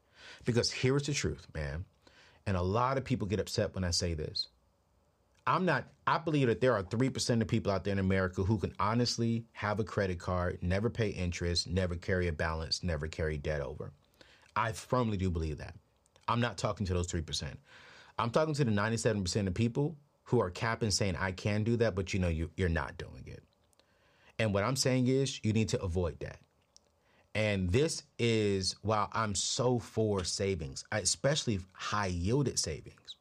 Because 0.46 0.72
here's 0.72 1.08
the 1.08 1.14
truth, 1.14 1.48
man. 1.56 1.86
And 2.52 2.58
a 2.58 2.62
lot 2.62 2.98
of 2.98 3.06
people 3.06 3.28
get 3.28 3.40
upset 3.40 3.74
when 3.76 3.86
I 3.86 3.92
say 3.92 4.14
this. 4.14 4.50
I'm 5.48 5.64
not, 5.64 5.88
I 6.06 6.18
believe 6.18 6.48
that 6.48 6.60
there 6.60 6.74
are 6.74 6.84
3% 6.84 7.42
of 7.42 7.48
people 7.48 7.72
out 7.72 7.86
there 7.86 7.94
in 7.94 7.98
America 7.98 8.44
who 8.44 8.58
can 8.58 8.74
honestly 8.78 9.46
have 9.54 9.80
a 9.80 9.86
credit 9.86 10.20
card, 10.20 10.60
never 10.62 10.90
pay 10.90 11.08
interest, 11.08 11.70
never 11.70 11.96
carry 11.96 12.28
a 12.28 12.34
balance, 12.34 12.84
never 12.84 13.08
carry 13.08 13.38
debt 13.38 13.62
over. 13.62 13.94
I 14.54 14.74
firmly 14.74 15.16
do 15.16 15.32
believe 15.32 15.60
that. 15.60 15.76
I'm 16.28 16.42
not 16.42 16.58
talking 16.58 16.86
to 16.88 16.94
those 16.94 17.08
3%. 17.08 17.54
I'm 18.20 18.32
talking 18.32 18.54
to 18.54 18.66
the 18.66 18.72
97% 18.72 19.48
of 19.48 19.54
people 19.54 19.96
who 20.24 20.42
are 20.42 20.50
capping 20.50 20.92
saying, 20.92 21.16
I 21.16 21.32
can 21.32 21.64
do 21.64 21.78
that, 21.78 21.96
but 21.96 22.14
you 22.14 22.20
know, 22.20 22.28
you, 22.28 22.52
you're 22.58 22.68
not 22.68 22.98
doing 22.98 23.24
it. 23.28 23.44
And 24.40 24.54
what 24.54 24.66
I'm 24.66 24.76
saying 24.76 25.08
is, 25.08 25.40
you 25.42 25.54
need 25.54 25.70
to 25.70 25.82
avoid 25.82 26.20
that. 26.20 26.40
And 27.34 27.70
this 27.72 28.04
is 28.20 28.76
while 28.82 29.10
I'm 29.14 29.36
so 29.36 29.80
for 29.80 30.24
savings, 30.24 30.84
especially 30.92 31.60
high 31.74 32.08
yielded 32.08 32.60
savings, 32.60 33.16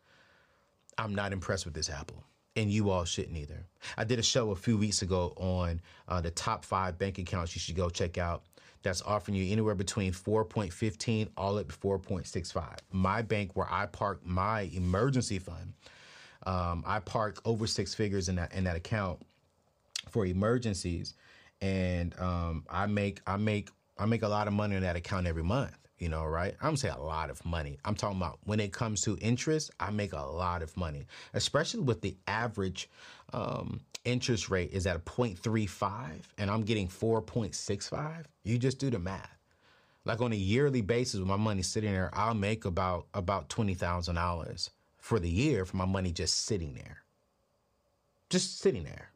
I'm 0.99 1.15
not 1.15 1.33
impressed 1.33 1.65
with 1.65 1.75
this 1.75 1.89
Apple. 1.89 2.25
And 2.57 2.71
you 2.71 2.91
all 2.91 3.05
shouldn't 3.05 3.37
either. 3.37 3.65
I 3.97 4.05
did 4.05 4.19
a 4.19 4.23
show 4.23 4.51
a 4.51 4.57
few 4.57 4.77
weeks 4.77 5.03
ago 5.03 5.33
on 5.37 5.81
uh, 6.09 6.21
the 6.21 6.33
top 6.33 6.65
five 6.65 6.99
bank 6.99 7.19
accounts 7.19 7.55
you 7.55 7.61
should 7.61 7.77
go 7.77 7.89
check 7.89 8.19
out 8.19 8.43
that's 8.83 9.03
offering 9.03 9.37
you 9.37 9.53
anywhere 9.53 9.75
between 9.75 10.13
4.15 10.13 11.29
all 11.37 11.59
up 11.59 11.69
to 11.71 11.77
4.65. 11.77 12.79
My 12.93 13.23
bank, 13.23 13.55
where 13.55 13.69
I 13.71 13.87
park 13.87 14.21
my 14.25 14.63
emergency 14.73 15.39
fund, 15.39 15.75
um, 16.47 16.83
I 16.87 17.01
park 17.01 17.41
over 17.45 17.67
six 17.67 17.95
figures 17.95 18.29
in 18.29 18.37
that 18.37 18.55
in 18.55 18.65
that 18.65 18.77
account 18.77 19.21
for 20.09 20.25
emergencies, 20.25 21.15
and 21.61 22.19
um, 22.19 22.65
I 22.71 22.87
make 22.87 23.21
I 23.27 23.37
make 23.37 23.69
I 24.01 24.07
make 24.07 24.23
a 24.23 24.29
lot 24.29 24.49
of 24.49 24.55
money 24.55 24.77
in 24.77 24.83
that 24.83 24.97
account 24.97 25.27
every 25.27 25.43
month, 25.43 25.77
you 25.99 26.09
know, 26.09 26.25
right? 26.25 26.55
I'm 26.63 26.77
say 26.77 26.89
a 26.89 26.97
lot 26.97 27.29
of 27.31 27.45
money. 27.45 27.79
I'm 27.85 27.95
talking 27.95 28.17
about 28.17 28.39
when 28.45 28.59
it 28.59 28.73
comes 28.73 29.03
to 29.03 29.19
interest, 29.19 29.71
I 29.79 29.91
make 29.91 30.15
a 30.15 30.23
lot 30.23 30.63
of 30.63 30.75
money, 30.77 31.07
especially 31.35 31.81
with 31.81 32.01
the 32.01 32.17
average 32.27 32.89
um, 33.35 33.81
interest 34.05 34.49
rate 34.49 34.71
is 34.73 34.87
at 34.87 34.97
a 34.97 35.01
0.35 35.01 36.23
and 36.39 36.51
I'm 36.51 36.63
getting 36.63 36.89
4.65. 36.89 38.25
You 38.43 38.59
just 38.59 38.79
do 38.79 38.89
the 38.89 38.99
math. 38.99 39.37
Like 40.07 40.23
on 40.23 40.33
a 40.33 40.37
yearly 40.37 40.81
basis, 40.81 41.21
with 41.21 41.29
my 41.29 41.37
money 41.37 41.63
sitting 41.63 41.93
there, 41.93 42.11
I'll 42.15 42.35
make 42.35 42.65
about 42.65 43.07
about 43.13 43.51
twenty 43.51 43.75
thousand 43.75 44.15
dollars 44.15 44.71
for 44.99 45.21
the 45.21 45.29
year 45.29 45.67
for 45.67 45.77
my 45.77 45.85
money 45.85 46.11
just 46.11 46.47
sitting 46.47 46.73
there. 46.73 47.03
Just 48.31 48.61
sitting 48.61 48.85
there. 48.85 49.11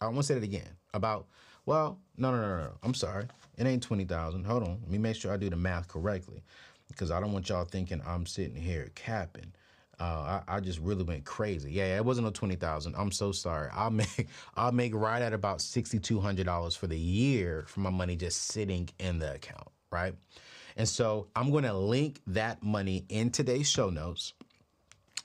I 0.00 0.06
want 0.06 0.18
to 0.18 0.22
say 0.24 0.36
it 0.36 0.42
again. 0.42 0.76
About 0.94 1.26
well, 1.66 1.98
no, 2.16 2.30
no, 2.30 2.40
no, 2.40 2.56
no. 2.58 2.72
I'm 2.82 2.94
sorry. 2.94 3.26
It 3.56 3.66
ain't 3.66 3.82
20,000. 3.82 4.44
Hold 4.44 4.62
on. 4.64 4.78
Let 4.82 4.90
me 4.90 4.98
make 4.98 5.16
sure 5.16 5.32
I 5.32 5.36
do 5.36 5.50
the 5.50 5.56
math 5.56 5.88
correctly 5.88 6.42
because 6.88 7.10
I 7.10 7.20
don't 7.20 7.32
want 7.32 7.48
y'all 7.48 7.64
thinking 7.64 8.02
I'm 8.06 8.26
sitting 8.26 8.56
here 8.56 8.90
capping. 8.94 9.52
Uh, 10.00 10.40
I, 10.48 10.56
I, 10.56 10.60
just 10.60 10.80
really 10.80 11.04
went 11.04 11.24
crazy. 11.24 11.70
Yeah, 11.70 11.96
it 11.96 12.04
wasn't 12.04 12.26
a 12.26 12.32
twenty 12.32 12.56
thousand. 12.56 12.96
I'm 12.96 13.12
so 13.12 13.30
sorry. 13.30 13.68
I'll 13.72 13.90
make 13.90 14.26
I'll 14.56 14.72
make 14.72 14.94
right 14.94 15.22
at 15.22 15.32
about 15.32 15.60
sixty 15.60 16.00
two 16.00 16.18
hundred 16.18 16.46
dollars 16.46 16.74
for 16.74 16.88
the 16.88 16.98
year 16.98 17.64
for 17.68 17.80
my 17.80 17.90
money 17.90 18.16
just 18.16 18.46
sitting 18.46 18.88
in 18.98 19.20
the 19.20 19.34
account, 19.34 19.68
right? 19.92 20.14
And 20.76 20.88
so 20.88 21.28
I'm 21.36 21.50
going 21.50 21.64
to 21.64 21.74
link 21.74 22.20
that 22.28 22.62
money 22.62 23.04
in 23.10 23.30
today's 23.30 23.68
show 23.68 23.90
notes 23.90 24.32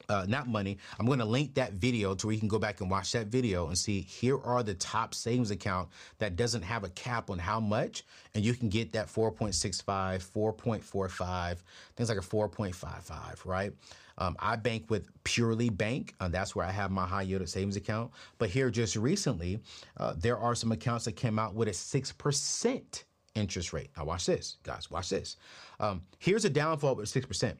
uh, 0.09 0.25
not 0.27 0.47
money. 0.47 0.77
I'm 0.99 1.05
going 1.05 1.19
to 1.19 1.25
link 1.25 1.53
that 1.55 1.73
video 1.73 2.15
to 2.15 2.27
where 2.27 2.33
you 2.33 2.39
can 2.39 2.47
go 2.47 2.59
back 2.59 2.81
and 2.81 2.89
watch 2.89 3.11
that 3.11 3.27
video 3.27 3.67
and 3.67 3.77
see 3.77 4.01
here 4.01 4.39
are 4.41 4.63
the 4.63 4.73
top 4.75 5.13
savings 5.13 5.51
account 5.51 5.89
that 6.19 6.35
doesn't 6.35 6.61
have 6.61 6.83
a 6.83 6.89
cap 6.89 7.29
on 7.29 7.39
how 7.39 7.59
much, 7.59 8.03
and 8.33 8.43
you 8.43 8.53
can 8.53 8.69
get 8.69 8.91
that 8.93 9.07
4.65, 9.07 9.83
4.45, 9.85 11.57
things 11.95 12.09
like 12.09 12.17
a 12.17 12.21
4.55, 12.21 13.45
right? 13.45 13.73
Um, 14.19 14.35
I 14.39 14.55
bank 14.55 14.85
with 14.89 15.09
Purely 15.23 15.69
Bank. 15.69 16.15
Uh, 16.19 16.27
that's 16.27 16.55
where 16.55 16.65
I 16.65 16.71
have 16.71 16.89
my 16.89 17.05
high 17.05 17.21
yield 17.21 17.47
savings 17.47 17.75
account. 17.75 18.11
But 18.39 18.49
here, 18.49 18.71
just 18.71 18.95
recently, 18.95 19.59
uh, 19.97 20.15
there 20.17 20.37
are 20.37 20.55
some 20.55 20.71
accounts 20.71 21.05
that 21.05 21.11
came 21.11 21.37
out 21.37 21.53
with 21.53 21.67
a 21.67 21.73
six 21.73 22.11
percent 22.11 23.03
interest 23.35 23.73
rate. 23.73 23.91
Now, 23.95 24.05
watch 24.05 24.25
this, 24.25 24.57
guys. 24.63 24.89
Watch 24.89 25.09
this. 25.09 25.37
Um, 25.79 26.01
here's 26.17 26.45
a 26.45 26.49
downfall 26.49 26.95
with 26.95 27.09
six 27.09 27.27
percent. 27.27 27.59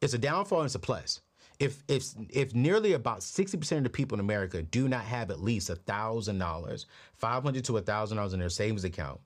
It's 0.00 0.14
a 0.14 0.18
downfall 0.18 0.60
and 0.60 0.66
it's 0.66 0.74
a 0.74 0.78
plus 0.78 1.20
if 1.60 1.84
if 1.86 2.06
if 2.30 2.54
nearly 2.54 2.94
about 2.94 3.20
60% 3.20 3.76
of 3.76 3.84
the 3.84 3.90
people 3.90 4.16
in 4.16 4.20
America 4.20 4.62
do 4.62 4.88
not 4.88 5.04
have 5.04 5.30
at 5.30 5.40
least 5.40 5.68
$1,000, 5.68 6.86
500 7.14 7.64
to 7.64 7.72
$1,000 7.72 8.32
in 8.32 8.40
their 8.40 8.48
savings 8.48 8.84
account, 8.84 9.20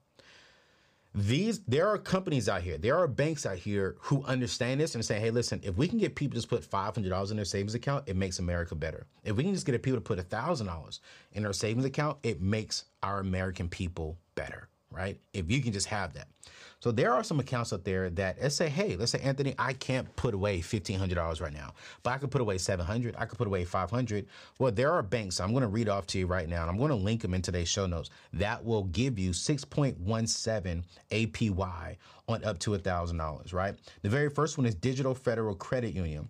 these 1.15 1.61
there 1.61 1.87
are 1.87 1.97
companies 1.97 2.49
out 2.49 2.61
here, 2.61 2.77
there 2.77 2.97
are 2.97 3.07
banks 3.07 3.45
out 3.45 3.57
here 3.57 3.95
who 4.01 4.21
understand 4.25 4.81
this 4.81 4.95
and 4.95 5.05
say, 5.05 5.17
"Hey, 5.17 5.31
listen, 5.31 5.61
if 5.63 5.77
we 5.77 5.87
can 5.87 5.97
get 5.97 6.15
people 6.15 6.39
to 6.39 6.45
put 6.45 6.69
$500 6.69 7.31
in 7.31 7.37
their 7.37 7.45
savings 7.45 7.73
account, 7.73 8.03
it 8.05 8.17
makes 8.17 8.39
America 8.39 8.75
better. 8.75 9.07
If 9.23 9.37
we 9.37 9.43
can 9.43 9.53
just 9.53 9.65
get 9.65 9.81
people 9.81 9.97
to 9.97 10.01
put 10.01 10.19
$1,000 10.19 10.99
in 11.31 11.43
their 11.43 11.53
savings 11.53 11.85
account, 11.85 12.17
it 12.23 12.41
makes 12.41 12.83
our 13.01 13.19
American 13.19 13.69
people 13.69 14.17
better." 14.35 14.67
Right? 14.91 15.19
If 15.33 15.49
you 15.49 15.61
can 15.61 15.73
just 15.73 15.87
have 15.87 16.13
that. 16.13 16.27
So 16.85 16.91
there 16.91 17.13
are 17.13 17.23
some 17.23 17.39
accounts 17.39 17.73
out 17.73 17.83
there 17.83 18.11
that 18.11 18.37
let's 18.39 18.53
say, 18.53 18.69
hey, 18.69 18.95
let's 18.95 19.11
say 19.11 19.19
Anthony, 19.21 19.55
I 19.57 19.73
can't 19.73 20.15
put 20.15 20.35
away 20.35 20.61
fifteen 20.61 20.99
hundred 20.99 21.15
dollars 21.15 21.41
right 21.41 21.51
now, 21.51 21.73
but 22.03 22.11
I 22.11 22.19
could 22.19 22.29
put 22.29 22.41
away 22.41 22.59
seven 22.59 22.85
hundred. 22.85 23.15
I 23.17 23.25
could 23.25 23.39
put 23.39 23.47
away 23.47 23.65
five 23.65 23.89
hundred. 23.89 24.27
Well, 24.59 24.71
there 24.71 24.91
are 24.91 25.01
banks. 25.01 25.39
I'm 25.39 25.49
going 25.49 25.63
to 25.63 25.67
read 25.67 25.89
off 25.89 26.05
to 26.05 26.19
you 26.19 26.27
right 26.27 26.47
now, 26.47 26.61
and 26.61 26.69
I'm 26.69 26.77
going 26.77 26.89
to 26.89 26.95
link 26.95 27.23
them 27.23 27.33
in 27.33 27.41
today's 27.41 27.69
show 27.69 27.87
notes. 27.87 28.11
That 28.33 28.63
will 28.63 28.83
give 28.83 29.17
you 29.17 29.33
six 29.33 29.65
point 29.65 29.99
one 29.99 30.27
seven 30.27 30.83
APY 31.09 31.95
on 32.27 32.43
up 32.43 32.59
to 32.59 32.75
a 32.75 32.77
thousand 32.77 33.17
dollars. 33.17 33.51
Right. 33.51 33.73
The 34.03 34.09
very 34.09 34.29
first 34.29 34.59
one 34.59 34.67
is 34.67 34.75
Digital 34.75 35.15
Federal 35.15 35.55
Credit 35.55 35.91
Union 35.91 36.29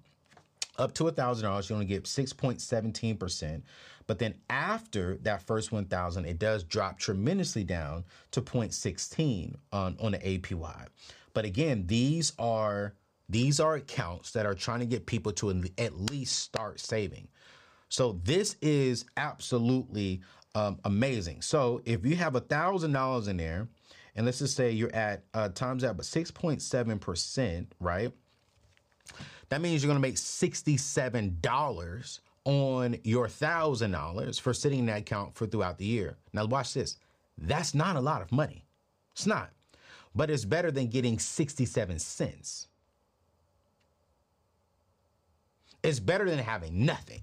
up 0.78 0.94
to 0.94 1.08
a 1.08 1.12
$1,000, 1.12 1.70
you 1.70 1.76
only 1.76 1.86
get 1.86 2.04
6.17%. 2.04 3.62
But 4.08 4.20
then 4.20 4.36
after 4.50 5.18
that 5.24 5.46
first 5.46 5.72
1,000, 5.72 6.26
it 6.26 6.40
does 6.40 6.64
drop 6.64 7.00
tremendously 7.00 7.64
down 7.64 8.06
to 8.32 8.42
0.16 8.42 9.56
on, 9.72 9.98
on 10.00 10.12
the 10.12 10.20
APY. 10.20 10.88
But 11.34 11.46
again, 11.46 11.86
these 11.88 12.34
are 12.40 12.94
these 13.28 13.60
are 13.60 13.76
accounts 13.76 14.32
that 14.34 14.46
are 14.46 14.54
trying 14.54 14.82
to 14.82 14.86
get 14.86 15.08
people 15.08 15.32
to 15.32 15.64
at 15.80 16.00
least 16.00 16.38
start 16.38 16.80
saving. 16.80 17.28
So 17.90 18.20
this 18.24 18.56
is 18.62 19.06
absolutely 19.18 20.22
um, 20.54 20.80
amazing. 20.86 21.42
So 21.42 21.82
if 21.86 22.06
you 22.06 22.16
have 22.18 22.36
a 22.36 22.40
thousand 22.40 22.92
dollars 22.92 23.28
in 23.28 23.38
there, 23.38 23.68
and 24.16 24.28
let's 24.28 24.40
just 24.40 24.56
say 24.56 24.72
you're 24.72 24.94
at 24.94 25.24
uh, 25.34 25.50
times 25.50 25.82
that, 25.82 25.98
but 25.98 26.06
six 26.06 26.30
point 26.30 26.62
seven 26.62 27.00
percent, 27.00 27.74
right? 27.80 28.12
That 29.50 29.62
means 29.62 29.84
you're 29.84 29.90
going 29.90 30.02
to 30.02 30.08
make 30.08 30.16
$67 30.16 32.20
on 32.46 32.98
your 33.04 33.28
$1,000 33.28 34.40
for 34.40 34.54
sitting 34.54 34.80
in 34.80 34.86
that 34.86 35.00
account 35.00 35.36
for 35.36 35.48
throughout 35.48 35.78
the 35.78 35.86
year. 35.86 36.18
Now, 36.32 36.46
watch 36.46 36.74
this. 36.74 36.98
That's 37.38 37.74
not 37.74 37.96
a 37.96 38.02
lot 38.02 38.22
of 38.22 38.32
money. 38.32 38.66
It's 39.14 39.26
not. 39.26 39.50
But 40.16 40.30
it's 40.30 40.46
better 40.46 40.72
than 40.72 40.88
getting 40.88 41.20
67 41.20 42.00
cents. 42.00 42.68
It's 45.84 46.00
better 46.00 46.30
than 46.30 46.40
having 46.40 46.86
nothing, 46.86 47.22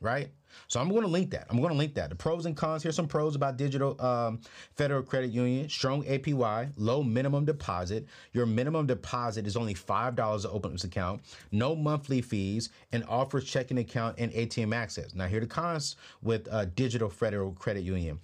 right? 0.00 0.30
So 0.68 0.80
I'm 0.80 0.88
going 0.88 1.02
to 1.02 1.08
link 1.08 1.30
that. 1.30 1.46
I'm 1.50 1.58
going 1.58 1.72
to 1.72 1.76
link 1.78 1.94
that. 1.94 2.10
The 2.10 2.16
pros 2.16 2.46
and 2.46 2.56
cons. 2.56 2.82
Here's 2.82 2.96
some 2.96 3.08
pros 3.08 3.34
about 3.34 3.56
digital 3.56 4.00
um, 4.00 4.40
federal 4.74 5.02
credit 5.02 5.30
union. 5.30 5.68
Strong 5.68 6.04
APY, 6.04 6.72
low 6.76 7.02
minimum 7.02 7.44
deposit. 7.44 8.06
Your 8.32 8.46
minimum 8.46 8.86
deposit 8.86 9.46
is 9.46 9.56
only 9.56 9.74
five 9.74 10.14
dollars 10.16 10.42
to 10.42 10.50
open 10.50 10.72
this 10.72 10.84
account. 10.84 11.22
No 11.52 11.74
monthly 11.74 12.22
fees, 12.22 12.70
and 12.92 13.04
offers 13.08 13.44
checking 13.44 13.78
account 13.78 14.16
and 14.18 14.32
ATM 14.32 14.74
access. 14.74 15.14
Now 15.14 15.26
here 15.26 15.38
are 15.38 15.40
the 15.40 15.46
cons 15.46 15.96
with 16.22 16.48
uh, 16.50 16.66
digital 16.66 17.08
federal 17.08 17.52
credit 17.52 17.82
union. 17.82 18.18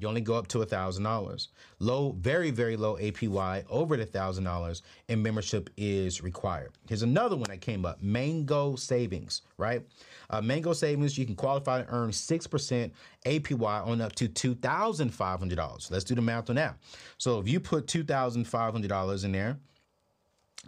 You 0.00 0.06
only 0.06 0.20
go 0.20 0.34
up 0.34 0.46
to 0.48 0.58
$1,000. 0.58 1.48
Low, 1.80 2.12
very, 2.20 2.50
very 2.50 2.76
low 2.76 2.96
APY, 2.96 3.64
over 3.68 3.96
the 3.96 4.06
$1,000, 4.06 4.82
and 5.08 5.22
membership 5.22 5.70
is 5.76 6.22
required. 6.22 6.70
Here's 6.88 7.02
another 7.02 7.36
one 7.36 7.50
that 7.50 7.60
came 7.60 7.84
up 7.84 8.00
Mango 8.00 8.76
Savings, 8.76 9.42
right? 9.56 9.82
Uh, 10.30 10.40
Mango 10.40 10.72
Savings, 10.72 11.16
you 11.16 11.24
can 11.24 11.34
qualify 11.34 11.82
to 11.82 11.88
earn 11.88 12.10
6% 12.10 12.90
APY 13.24 13.86
on 13.86 14.00
up 14.00 14.14
to 14.16 14.28
$2,500. 14.28 15.90
Let's 15.90 16.04
do 16.04 16.14
the 16.14 16.22
math 16.22 16.50
on 16.50 16.56
that. 16.56 16.76
So 17.16 17.38
if 17.38 17.48
you 17.48 17.60
put 17.60 17.86
$2,500 17.86 19.24
in 19.24 19.32
there, 19.32 19.58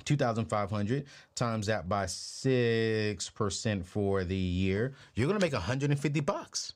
2500 0.04 1.04
times 1.34 1.66
that 1.66 1.88
by 1.88 2.04
6% 2.06 3.84
for 3.84 4.24
the 4.24 4.36
year, 4.36 4.94
you're 5.14 5.26
going 5.26 5.38
to 5.38 5.44
make 5.44 5.52
150 5.52 6.20
bucks 6.20 6.74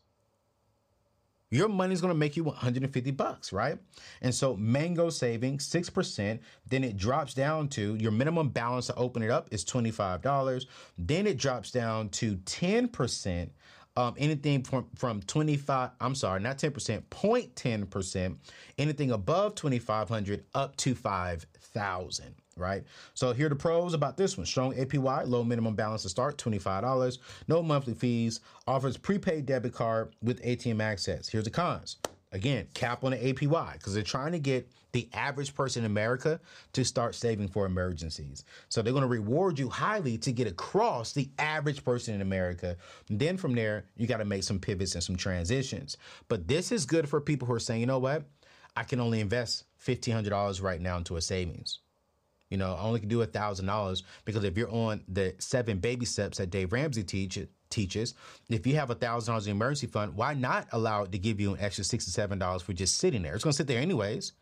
your 1.54 1.68
money's 1.68 2.00
to 2.12 2.18
make 2.18 2.37
you 2.37 2.42
150 2.44 3.12
bucks, 3.12 3.52
right? 3.52 3.78
And 4.23 4.34
so 4.34 4.56
Mango 4.56 5.08
saving 5.08 5.58
6%, 5.58 6.40
then 6.68 6.82
it 6.82 6.96
drops 6.96 7.32
down 7.32 7.68
to 7.68 7.94
your 7.94 8.11
minimum 8.11 8.49
balance 8.49 8.88
to 8.88 8.94
open 8.96 9.23
it 9.23 9.30
up 9.30 9.49
is 9.52 9.64
$25. 9.64 10.66
Then 10.99 11.26
it 11.28 11.38
drops 11.38 11.70
down 11.70 12.08
to 12.11 12.37
10%. 12.38 13.50
Um, 13.96 14.14
anything 14.18 14.64
from, 14.64 14.87
from 14.96 15.23
25, 15.23 15.90
I'm 16.00 16.16
sorry, 16.16 16.40
not 16.40 16.58
10%, 16.58 16.73
0.10%, 16.73 18.37
anything 18.76 19.12
above 19.12 19.54
2,500 19.54 20.44
up 20.52 20.76
to 20.78 20.96
5,000 20.96 22.34
right? 22.56 22.84
So 23.14 23.32
here 23.32 23.46
are 23.46 23.50
the 23.50 23.56
pros 23.56 23.94
about 23.94 24.16
this 24.16 24.37
one. 24.37 24.46
Strong 24.46 24.75
APY, 24.75 25.26
low 25.26 25.44
minimum 25.44 25.75
balance 25.75 26.02
to 26.02 26.08
start, 26.08 26.37
$25. 26.38 27.18
No 27.49 27.62
monthly 27.62 27.94
fees. 27.94 28.40
Offers 28.66 28.96
prepaid 28.96 29.46
debit 29.46 29.73
card 29.73 30.14
with 30.23 30.42
ATM 30.42 30.82
access. 30.82 31.28
Here's 31.28 31.44
the 31.44 31.50
cons. 31.50 31.96
Again, 32.32 32.66
cap 32.75 33.04
on 33.04 33.12
the 33.12 33.16
APY 33.18 33.75
because 33.75 33.94
they're 33.94 34.02
trying 34.02 34.32
to 34.32 34.40
get 34.40 34.68
the 34.90 35.08
average 35.12 35.54
person 35.54 35.84
in 35.84 35.90
America 35.90 36.40
to 36.73 36.84
start 36.84 37.14
saving 37.14 37.46
for 37.46 37.64
emergencies. 37.64 38.44
So 38.68 38.82
they're 38.82 38.92
going 38.92 39.02
to 39.02 39.08
reward 39.08 39.56
you 39.58 39.68
highly 39.68 40.18
to 40.18 40.32
get 40.32 40.49
across 40.49 41.12
the 41.12 41.30
average 41.38 41.84
person 41.84 42.14
in 42.14 42.20
America. 42.20 42.76
And 43.08 43.20
then 43.20 43.37
from 43.37 43.54
there, 43.54 43.84
you 43.96 44.08
got 44.08 44.16
to 44.16 44.25
make 44.25 44.42
some 44.42 44.58
pivots 44.58 44.94
and 44.94 45.02
some 45.02 45.16
transitions. 45.16 45.96
But 46.28 46.49
this 46.49 46.73
is 46.73 46.87
good 46.87 47.08
for 47.08 47.20
people 47.20 47.46
who 47.46 47.54
are 47.54 47.61
saying, 47.61 47.80
you 47.80 47.87
know 47.87 48.00
what? 48.00 48.25
I 48.76 48.82
can 48.82 48.99
only 48.99 49.20
invest 49.20 49.64
$1,500 49.84 50.61
right 50.61 50.80
now 50.80 50.96
into 50.96 51.16
a 51.16 51.20
savings. 51.20 51.80
You 52.54 52.58
know, 52.58 52.75
I 52.75 52.82
only 52.82 53.00
can 53.00 53.08
do 53.08 53.20
a 53.20 53.26
thousand 53.26 53.66
dollars 53.66 54.04
because 54.25 54.44
if 54.44 54.56
you're 54.56 54.70
on 54.70 55.02
the 55.08 55.34
seven 55.40 55.78
baby 55.78 56.06
steps 56.06 56.38
that 56.38 56.50
Dave 56.50 56.73
Ramsey 56.73 57.02
teach, 57.02 57.37
teaches, 57.68 58.14
if 58.49 58.64
you 58.64 58.76
have 58.76 58.90
a 58.90 58.94
thousand 58.94 59.32
dollars 59.32 59.49
in 59.49 59.50
emergency 59.50 59.88
fund, 59.88 60.14
why 60.14 60.34
not 60.34 60.68
allow 60.70 61.02
it 61.02 61.11
to 61.11 61.18
give 61.18 61.40
you 61.40 61.54
an 61.54 61.61
extra 61.61 61.82
sixty-seven 61.82 62.38
dollars 62.38 62.62
for 62.62 62.73
just 62.73 62.99
sitting 62.99 63.23
there? 63.23 63.34
It's 63.34 63.42
going 63.42 63.50
to 63.50 63.56
sit 63.56 63.66
there 63.66 63.80
anyways. 63.80 64.34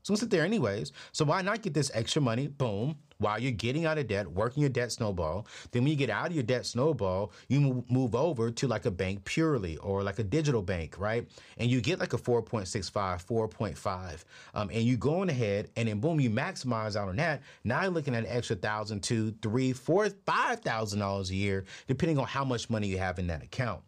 It's 0.00 0.08
to 0.08 0.16
sit 0.16 0.30
there 0.30 0.44
anyways. 0.44 0.92
So 1.12 1.24
why 1.24 1.42
not 1.42 1.62
get 1.62 1.74
this 1.74 1.90
extra 1.94 2.22
money? 2.22 2.48
Boom 2.48 2.96
while 3.18 3.38
you're 3.38 3.52
getting 3.52 3.84
out 3.84 3.98
of 3.98 4.06
debt, 4.08 4.26
working 4.26 4.62
your 4.62 4.70
debt 4.70 4.90
snowball. 4.90 5.46
Then 5.72 5.82
when 5.82 5.90
you 5.90 5.96
get 5.96 6.08
out 6.08 6.28
of 6.28 6.32
your 6.32 6.42
debt 6.42 6.64
snowball, 6.64 7.32
you 7.48 7.84
move 7.90 8.14
over 8.14 8.50
to 8.50 8.66
like 8.66 8.86
a 8.86 8.90
bank 8.90 9.24
purely 9.26 9.76
or 9.76 10.02
like 10.02 10.18
a 10.18 10.24
digital 10.24 10.62
bank, 10.62 10.98
right? 10.98 11.28
And 11.58 11.70
you 11.70 11.82
get 11.82 12.00
like 12.00 12.14
a 12.14 12.16
4.65, 12.16 12.90
4.5. 13.22 14.24
Um, 14.54 14.70
and 14.72 14.82
you 14.82 14.96
go 14.96 15.10
going 15.10 15.28
ahead 15.28 15.68
and 15.74 15.88
then 15.88 15.98
boom, 15.98 16.20
you 16.20 16.30
maximize 16.30 16.94
out 16.94 17.08
on 17.08 17.16
that. 17.16 17.42
Now 17.64 17.82
you're 17.82 17.90
looking 17.90 18.14
at 18.14 18.24
an 18.24 18.30
extra 18.30 18.54
thousand, 18.54 19.02
two, 19.02 19.34
three, 19.42 19.72
four, 19.72 20.08
five 20.24 20.60
thousand 20.60 21.00
dollars 21.00 21.30
a 21.30 21.34
year, 21.34 21.64
depending 21.88 22.16
on 22.16 22.26
how 22.26 22.44
much 22.44 22.70
money 22.70 22.86
you 22.86 22.98
have 22.98 23.18
in 23.18 23.26
that 23.26 23.42
account. 23.42 23.80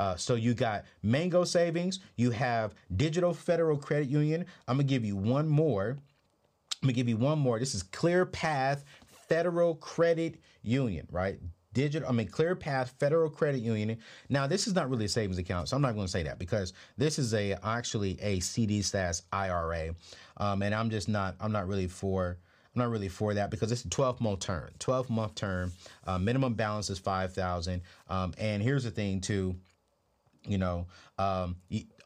Uh, 0.00 0.16
so 0.16 0.34
you 0.34 0.54
got 0.54 0.84
Mango 1.02 1.44
Savings, 1.44 2.00
you 2.16 2.30
have 2.30 2.74
Digital 2.96 3.34
Federal 3.34 3.76
Credit 3.76 4.08
Union. 4.08 4.46
I'm 4.66 4.78
gonna 4.78 4.84
give 4.84 5.04
you 5.04 5.14
one 5.14 5.46
more. 5.46 5.98
Let 6.82 6.86
me 6.86 6.94
give 6.94 7.06
you 7.06 7.18
one 7.18 7.38
more. 7.38 7.58
This 7.58 7.74
is 7.74 7.82
Clear 7.82 8.24
Path 8.24 8.86
Federal 9.28 9.74
Credit 9.74 10.40
Union, 10.62 11.06
right? 11.10 11.38
Digital, 11.74 12.08
I 12.08 12.12
mean, 12.12 12.28
Clear 12.28 12.56
Path 12.56 12.94
Federal 12.98 13.28
Credit 13.28 13.58
Union. 13.58 13.98
Now, 14.30 14.46
this 14.46 14.66
is 14.66 14.74
not 14.74 14.88
really 14.88 15.04
a 15.04 15.08
savings 15.08 15.36
account, 15.36 15.68
so 15.68 15.76
I'm 15.76 15.82
not 15.82 15.94
going 15.94 16.06
to 16.06 16.10
say 16.10 16.22
that 16.22 16.38
because 16.38 16.72
this 16.96 17.18
is 17.18 17.34
a 17.34 17.58
actually 17.62 18.18
a 18.22 18.40
CD 18.40 18.80
slash 18.80 19.20
IRA, 19.34 19.94
um, 20.38 20.62
and 20.62 20.74
I'm 20.74 20.88
just 20.88 21.10
not. 21.10 21.36
I'm 21.40 21.52
not 21.52 21.68
really 21.68 21.88
for. 21.88 22.38
I'm 22.74 22.80
not 22.80 22.88
really 22.90 23.08
for 23.08 23.34
that 23.34 23.50
because 23.50 23.70
it's 23.70 23.84
a 23.84 23.90
12 23.90 24.22
month 24.22 24.40
term. 24.40 24.70
12 24.78 25.10
month 25.10 25.34
term. 25.34 25.72
Uh, 26.06 26.18
minimum 26.18 26.54
balance 26.54 26.88
is 26.88 26.98
five 26.98 27.34
thousand. 27.34 27.82
Um, 28.08 28.32
and 28.38 28.62
here's 28.62 28.84
the 28.84 28.90
thing 28.90 29.20
too. 29.20 29.56
You 30.44 30.56
know, 30.56 30.86
um, 31.18 31.56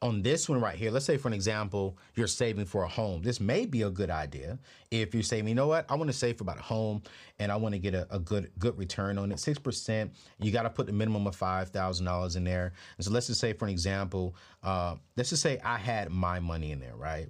on 0.02 0.20
this 0.22 0.48
one 0.48 0.60
right 0.60 0.76
here, 0.76 0.90
let's 0.90 1.06
say 1.06 1.16
for 1.16 1.28
an 1.28 1.34
example, 1.34 1.96
you're 2.16 2.26
saving 2.26 2.64
for 2.66 2.82
a 2.82 2.88
home. 2.88 3.22
This 3.22 3.40
may 3.40 3.64
be 3.64 3.82
a 3.82 3.90
good 3.90 4.10
idea 4.10 4.58
if 4.90 5.14
you're 5.14 5.22
saying, 5.22 5.46
you 5.46 5.54
know 5.54 5.68
what, 5.68 5.86
I 5.88 5.94
want 5.94 6.10
to 6.10 6.16
save 6.16 6.38
for 6.38 6.42
about 6.42 6.58
a 6.58 6.62
home 6.62 7.02
and 7.38 7.52
I 7.52 7.56
want 7.56 7.74
to 7.74 7.78
get 7.78 7.94
a, 7.94 8.08
a 8.10 8.18
good 8.18 8.50
good 8.58 8.76
return 8.76 9.18
on 9.18 9.30
it. 9.30 9.38
Six 9.38 9.58
percent, 9.58 10.12
you 10.40 10.50
got 10.50 10.64
to 10.64 10.70
put 10.70 10.86
the 10.86 10.92
minimum 10.92 11.28
of 11.28 11.36
five 11.36 11.68
thousand 11.68 12.06
dollars 12.06 12.34
in 12.34 12.42
there. 12.42 12.72
And 12.98 13.04
so 13.04 13.12
let's 13.12 13.28
just 13.28 13.40
say 13.40 13.52
for 13.52 13.66
an 13.66 13.70
example, 13.70 14.34
uh, 14.64 14.96
let's 15.16 15.30
just 15.30 15.42
say 15.42 15.60
I 15.64 15.78
had 15.78 16.10
my 16.10 16.40
money 16.40 16.72
in 16.72 16.80
there, 16.80 16.96
right? 16.96 17.28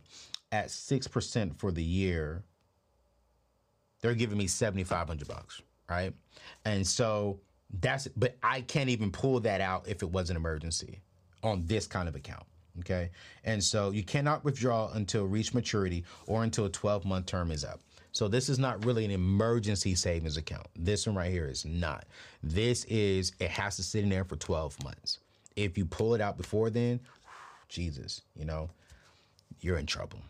At 0.53 0.71
six 0.71 1.07
percent 1.07 1.59
for 1.59 1.71
the 1.71 1.85
year, 1.85 2.45
they're 4.01 4.15
giving 4.15 4.39
me 4.39 4.47
seventy 4.47 4.85
five 4.85 5.07
hundred 5.07 5.29
bucks, 5.29 5.61
right? 5.89 6.15
And 6.65 6.87
so 6.87 7.41
that's 7.81 8.09
but 8.09 8.37
I 8.43 8.61
can't 8.63 8.91
even 8.91 9.11
pull 9.11 9.41
that 9.41 9.61
out 9.61 9.89
if 9.89 10.03
it 10.03 10.11
was 10.11 10.31
an 10.31 10.37
emergency 10.37 11.01
on 11.43 11.65
this 11.67 11.87
kind 11.87 12.09
of 12.09 12.15
account. 12.15 12.45
Okay. 12.81 13.11
And 13.45 13.63
so 13.63 13.91
you 13.91 14.03
cannot 14.03 14.45
withdraw 14.45 14.91
until 14.93 15.25
reach 15.27 15.55
maturity 15.55 16.05
or 16.27 16.43
until 16.43 16.65
a 16.65 16.71
12 16.71 17.05
month 17.05 17.27
term 17.27 17.51
is 17.51 17.65
up. 17.65 17.81
So 18.13 18.29
this 18.29 18.49
is 18.49 18.59
not 18.59 18.85
really 18.85 19.05
an 19.05 19.11
emergency 19.11 19.95
savings 19.95 20.37
account. 20.37 20.67
This 20.77 21.07
one 21.07 21.17
right 21.17 21.31
here 21.31 21.49
is 21.49 21.65
not. 21.65 22.07
This 22.43 22.85
is, 22.85 23.33
it 23.41 23.51
has 23.51 23.77
to 23.77 23.83
sit 23.83 24.05
in 24.05 24.09
there 24.09 24.25
for 24.25 24.37
12 24.37 24.83
months. 24.85 25.19
If 25.57 25.77
you 25.77 25.85
pull 25.85 26.15
it 26.15 26.21
out 26.21 26.37
before 26.37 26.71
then, 26.71 27.01
Jesus, 27.69 28.23
you 28.37 28.45
know, 28.45 28.71
you're 29.61 29.79
in 29.79 29.87
trouble. 29.87 30.21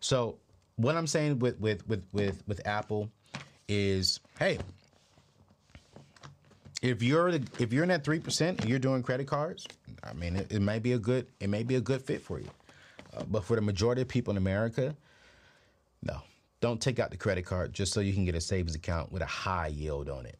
So 0.00 0.38
what 0.76 0.96
I'm 0.96 1.08
saying 1.08 1.40
with 1.40 1.58
with 1.58 1.86
with 1.88 2.04
with 2.12 2.42
with 2.46 2.64
Apple 2.66 3.10
is, 3.68 4.20
hey, 4.38 4.58
if 6.82 7.02
you're 7.02 7.28
if 7.28 7.72
you're 7.72 7.82
in 7.82 7.88
that 7.88 8.04
three 8.04 8.20
percent 8.20 8.60
and 8.60 8.70
you're 8.70 8.78
doing 8.78 9.02
credit 9.02 9.26
cards, 9.26 9.66
I 10.04 10.12
mean, 10.12 10.36
it, 10.36 10.52
it, 10.52 10.60
may 10.60 10.78
be 10.78 10.92
a 10.92 10.98
good 10.98 11.26
it 11.40 11.48
may 11.48 11.62
be 11.62 11.76
a 11.76 11.80
good 11.80 12.02
fit 12.02 12.22
for 12.22 12.38
you. 12.38 12.48
Uh, 13.16 13.24
but 13.30 13.44
for 13.44 13.56
the 13.56 13.62
majority 13.62 14.02
of 14.02 14.08
people 14.08 14.30
in 14.30 14.36
America, 14.36 14.94
no, 16.02 16.20
don't 16.60 16.80
take 16.80 16.98
out 16.98 17.10
the 17.10 17.16
credit 17.16 17.44
card 17.44 17.72
just 17.72 17.92
so 17.92 18.00
you 18.00 18.12
can 18.12 18.24
get 18.24 18.34
a 18.34 18.40
savings 18.40 18.74
account 18.74 19.10
with 19.10 19.22
a 19.22 19.26
high 19.26 19.68
yield 19.68 20.08
on 20.08 20.26
it. 20.26 20.38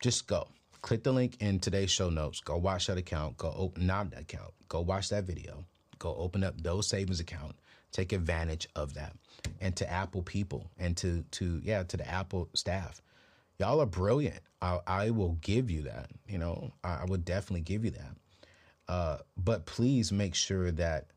Just 0.00 0.26
go. 0.26 0.48
Click 0.82 1.04
the 1.04 1.12
link 1.12 1.36
in 1.40 1.60
today's 1.60 1.90
show 1.90 2.08
notes. 2.08 2.40
Go 2.40 2.56
watch 2.56 2.86
that 2.86 2.96
account. 2.96 3.36
Go 3.36 3.52
open 3.54 3.86
not 3.86 4.10
that 4.10 4.22
account. 4.22 4.52
Go 4.68 4.80
watch 4.80 5.10
that 5.10 5.24
video. 5.24 5.64
Go 5.98 6.16
open 6.16 6.42
up 6.42 6.60
those 6.62 6.88
savings 6.88 7.20
account. 7.20 7.54
Take 7.92 8.12
advantage 8.12 8.66
of 8.74 8.94
that. 8.94 9.14
And 9.60 9.76
to 9.76 9.90
Apple 9.90 10.22
people 10.22 10.70
and 10.78 10.96
to 10.96 11.22
to 11.32 11.60
yeah 11.62 11.82
to 11.82 11.96
the 11.96 12.08
Apple 12.08 12.48
staff, 12.54 13.02
y'all 13.60 13.80
are 13.80 13.86
brilliant. 13.86 14.40
I, 14.62 14.80
I 14.86 15.10
will 15.10 15.36
give 15.42 15.70
you 15.70 15.82
that. 15.82 16.10
You 16.26 16.38
know, 16.38 16.72
I, 16.82 17.00
I 17.02 17.04
would 17.04 17.24
definitely 17.24 17.60
give 17.60 17.84
you 17.84 17.92
that. 17.92 18.16
Uh, 18.88 19.18
but 19.36 19.66
please 19.66 20.10
make 20.10 20.34
sure 20.34 20.72
that 20.72 21.08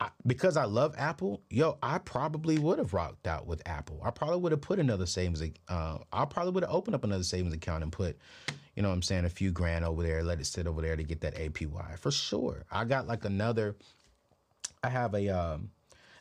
I, 0.00 0.08
because 0.26 0.56
I 0.56 0.64
love 0.64 0.94
Apple, 0.98 1.42
yo, 1.50 1.78
I 1.82 1.98
probably 1.98 2.58
would 2.58 2.78
have 2.78 2.94
rocked 2.94 3.26
out 3.26 3.46
with 3.46 3.62
Apple. 3.66 4.00
I 4.04 4.10
probably 4.10 4.38
would 4.38 4.52
have 4.52 4.60
put 4.60 4.80
another 4.80 5.06
savings. 5.06 5.42
Uh, 5.68 5.98
I 6.12 6.24
probably 6.24 6.52
would 6.52 6.64
have 6.64 6.72
opened 6.72 6.96
up 6.96 7.04
another 7.04 7.22
savings 7.22 7.54
account 7.54 7.84
and 7.84 7.92
put, 7.92 8.18
you 8.74 8.82
know, 8.82 8.88
what 8.88 8.94
I'm 8.94 9.02
saying 9.02 9.24
a 9.24 9.30
few 9.30 9.52
grand 9.52 9.84
over 9.84 10.02
there, 10.02 10.24
let 10.24 10.40
it 10.40 10.46
sit 10.46 10.66
over 10.66 10.82
there 10.82 10.96
to 10.96 11.04
get 11.04 11.20
that 11.20 11.36
APY 11.36 11.98
for 11.98 12.10
sure. 12.10 12.64
I 12.72 12.84
got 12.84 13.06
like 13.06 13.24
another. 13.24 13.76
I 14.82 14.88
have 14.88 15.14
a, 15.14 15.28
um, 15.28 15.70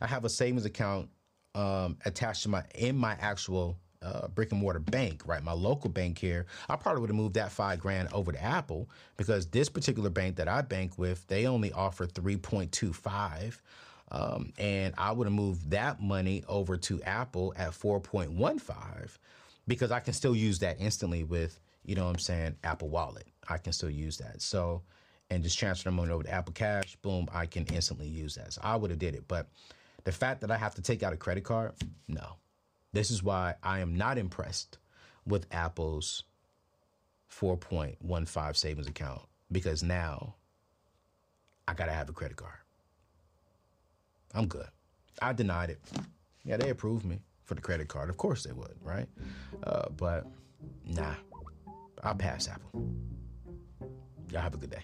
I 0.02 0.08
have 0.08 0.24
a 0.24 0.30
savings 0.30 0.66
account 0.66 1.10
um, 1.56 1.98
attached 2.06 2.44
to 2.44 2.50
my 2.50 2.64
in 2.76 2.96
my 2.96 3.18
actual 3.20 3.78
uh, 4.04 4.28
brick 4.28 4.52
and 4.52 4.60
mortar 4.60 4.80
bank, 4.80 5.24
right? 5.26 5.44
My 5.44 5.54
local 5.54 5.90
bank 5.90 6.18
here, 6.18 6.46
I 6.70 6.76
probably 6.76 7.02
would 7.02 7.10
have 7.10 7.16
moved 7.16 7.36
that 7.36 7.52
five 7.52 7.80
grand 7.80 8.10
over 8.14 8.32
to 8.32 8.44
Apple 8.44 8.90
because 9.18 9.48
this 9.48 9.70
particular 9.70 10.10
bank 10.10 10.36
that 10.38 10.48
I 10.48 10.62
bank 10.62 10.98
with, 10.98 11.26
they 11.28 11.48
only 11.48 11.72
offer 11.72 12.06
3.25. 12.06 13.60
Um, 14.12 14.54
and 14.60 14.94
I 14.98 15.12
would 15.12 15.26
have 15.26 15.34
moved 15.34 15.72
that 15.72 16.02
money 16.02 16.44
over 16.48 16.78
to 16.78 17.02
Apple 17.04 17.54
at 17.58 17.72
4.15 17.72 19.18
because 19.68 19.92
I 19.92 20.00
can 20.00 20.14
still 20.14 20.36
use 20.36 20.60
that 20.60 20.80
instantly 20.80 21.24
with, 21.24 21.60
you 21.84 21.96
know 21.96 22.06
what 22.06 22.12
I'm 22.12 22.20
saying, 22.20 22.56
Apple 22.64 22.90
Wallet. 22.90 23.28
I 23.50 23.58
can 23.58 23.74
still 23.74 23.90
use 23.90 24.18
that. 24.18 24.42
So, 24.42 24.84
and 25.30 25.42
just 25.42 25.58
transfer 25.58 25.90
the 25.90 25.96
money 25.96 26.12
over 26.12 26.24
to 26.24 26.32
Apple 26.32 26.54
Cash, 26.54 26.96
boom, 27.02 27.28
I 27.34 27.46
can 27.46 27.66
instantly 27.68 28.08
use 28.08 28.36
that. 28.36 28.54
So 28.54 28.62
I 28.64 28.76
would 28.76 28.92
have 28.92 29.00
did 29.00 29.16
it. 29.16 29.28
But 29.28 29.48
the 30.04 30.12
fact 30.12 30.42
that 30.42 30.52
I 30.52 30.58
have 30.58 30.76
to 30.76 30.82
take 30.82 31.02
out 31.02 31.14
a 31.14 31.18
credit 31.18 31.44
card, 31.44 31.72
no. 32.08 32.36
This 32.94 33.10
is 33.10 33.24
why 33.24 33.56
I 33.64 33.80
am 33.80 33.96
not 33.96 34.18
impressed 34.18 34.78
with 35.26 35.48
Apple's 35.52 36.24
4.15 37.32 38.56
savings 38.56 38.88
account 38.88 39.22
because 39.52 39.82
now 39.82 40.36
I 41.68 41.74
got 41.74 41.88
to 41.88 41.92
have 41.92 42.08
a 42.08 42.14
credit 42.14 42.38
card. 42.38 42.54
I'm 44.36 44.48
good. 44.48 44.68
I 45.22 45.34
denied 45.34 45.72
it. 45.72 45.80
Yeah, 46.46 46.58
they 46.58 46.70
approved 46.70 47.06
me 47.06 47.20
for 47.46 47.56
the 47.56 47.62
credit 47.62 47.88
card. 47.88 48.10
Of 48.10 48.18
course 48.18 48.44
they 48.44 48.52
would, 48.52 48.76
right? 48.84 49.08
Uh, 49.64 49.90
but 49.98 50.28
nah, 50.86 51.16
I'll 52.04 52.16
pass 52.16 52.48
Apple. 52.48 52.88
Y'all 54.32 54.42
have 54.42 54.54
a 54.54 54.58
good 54.58 54.72
day. 54.72 54.84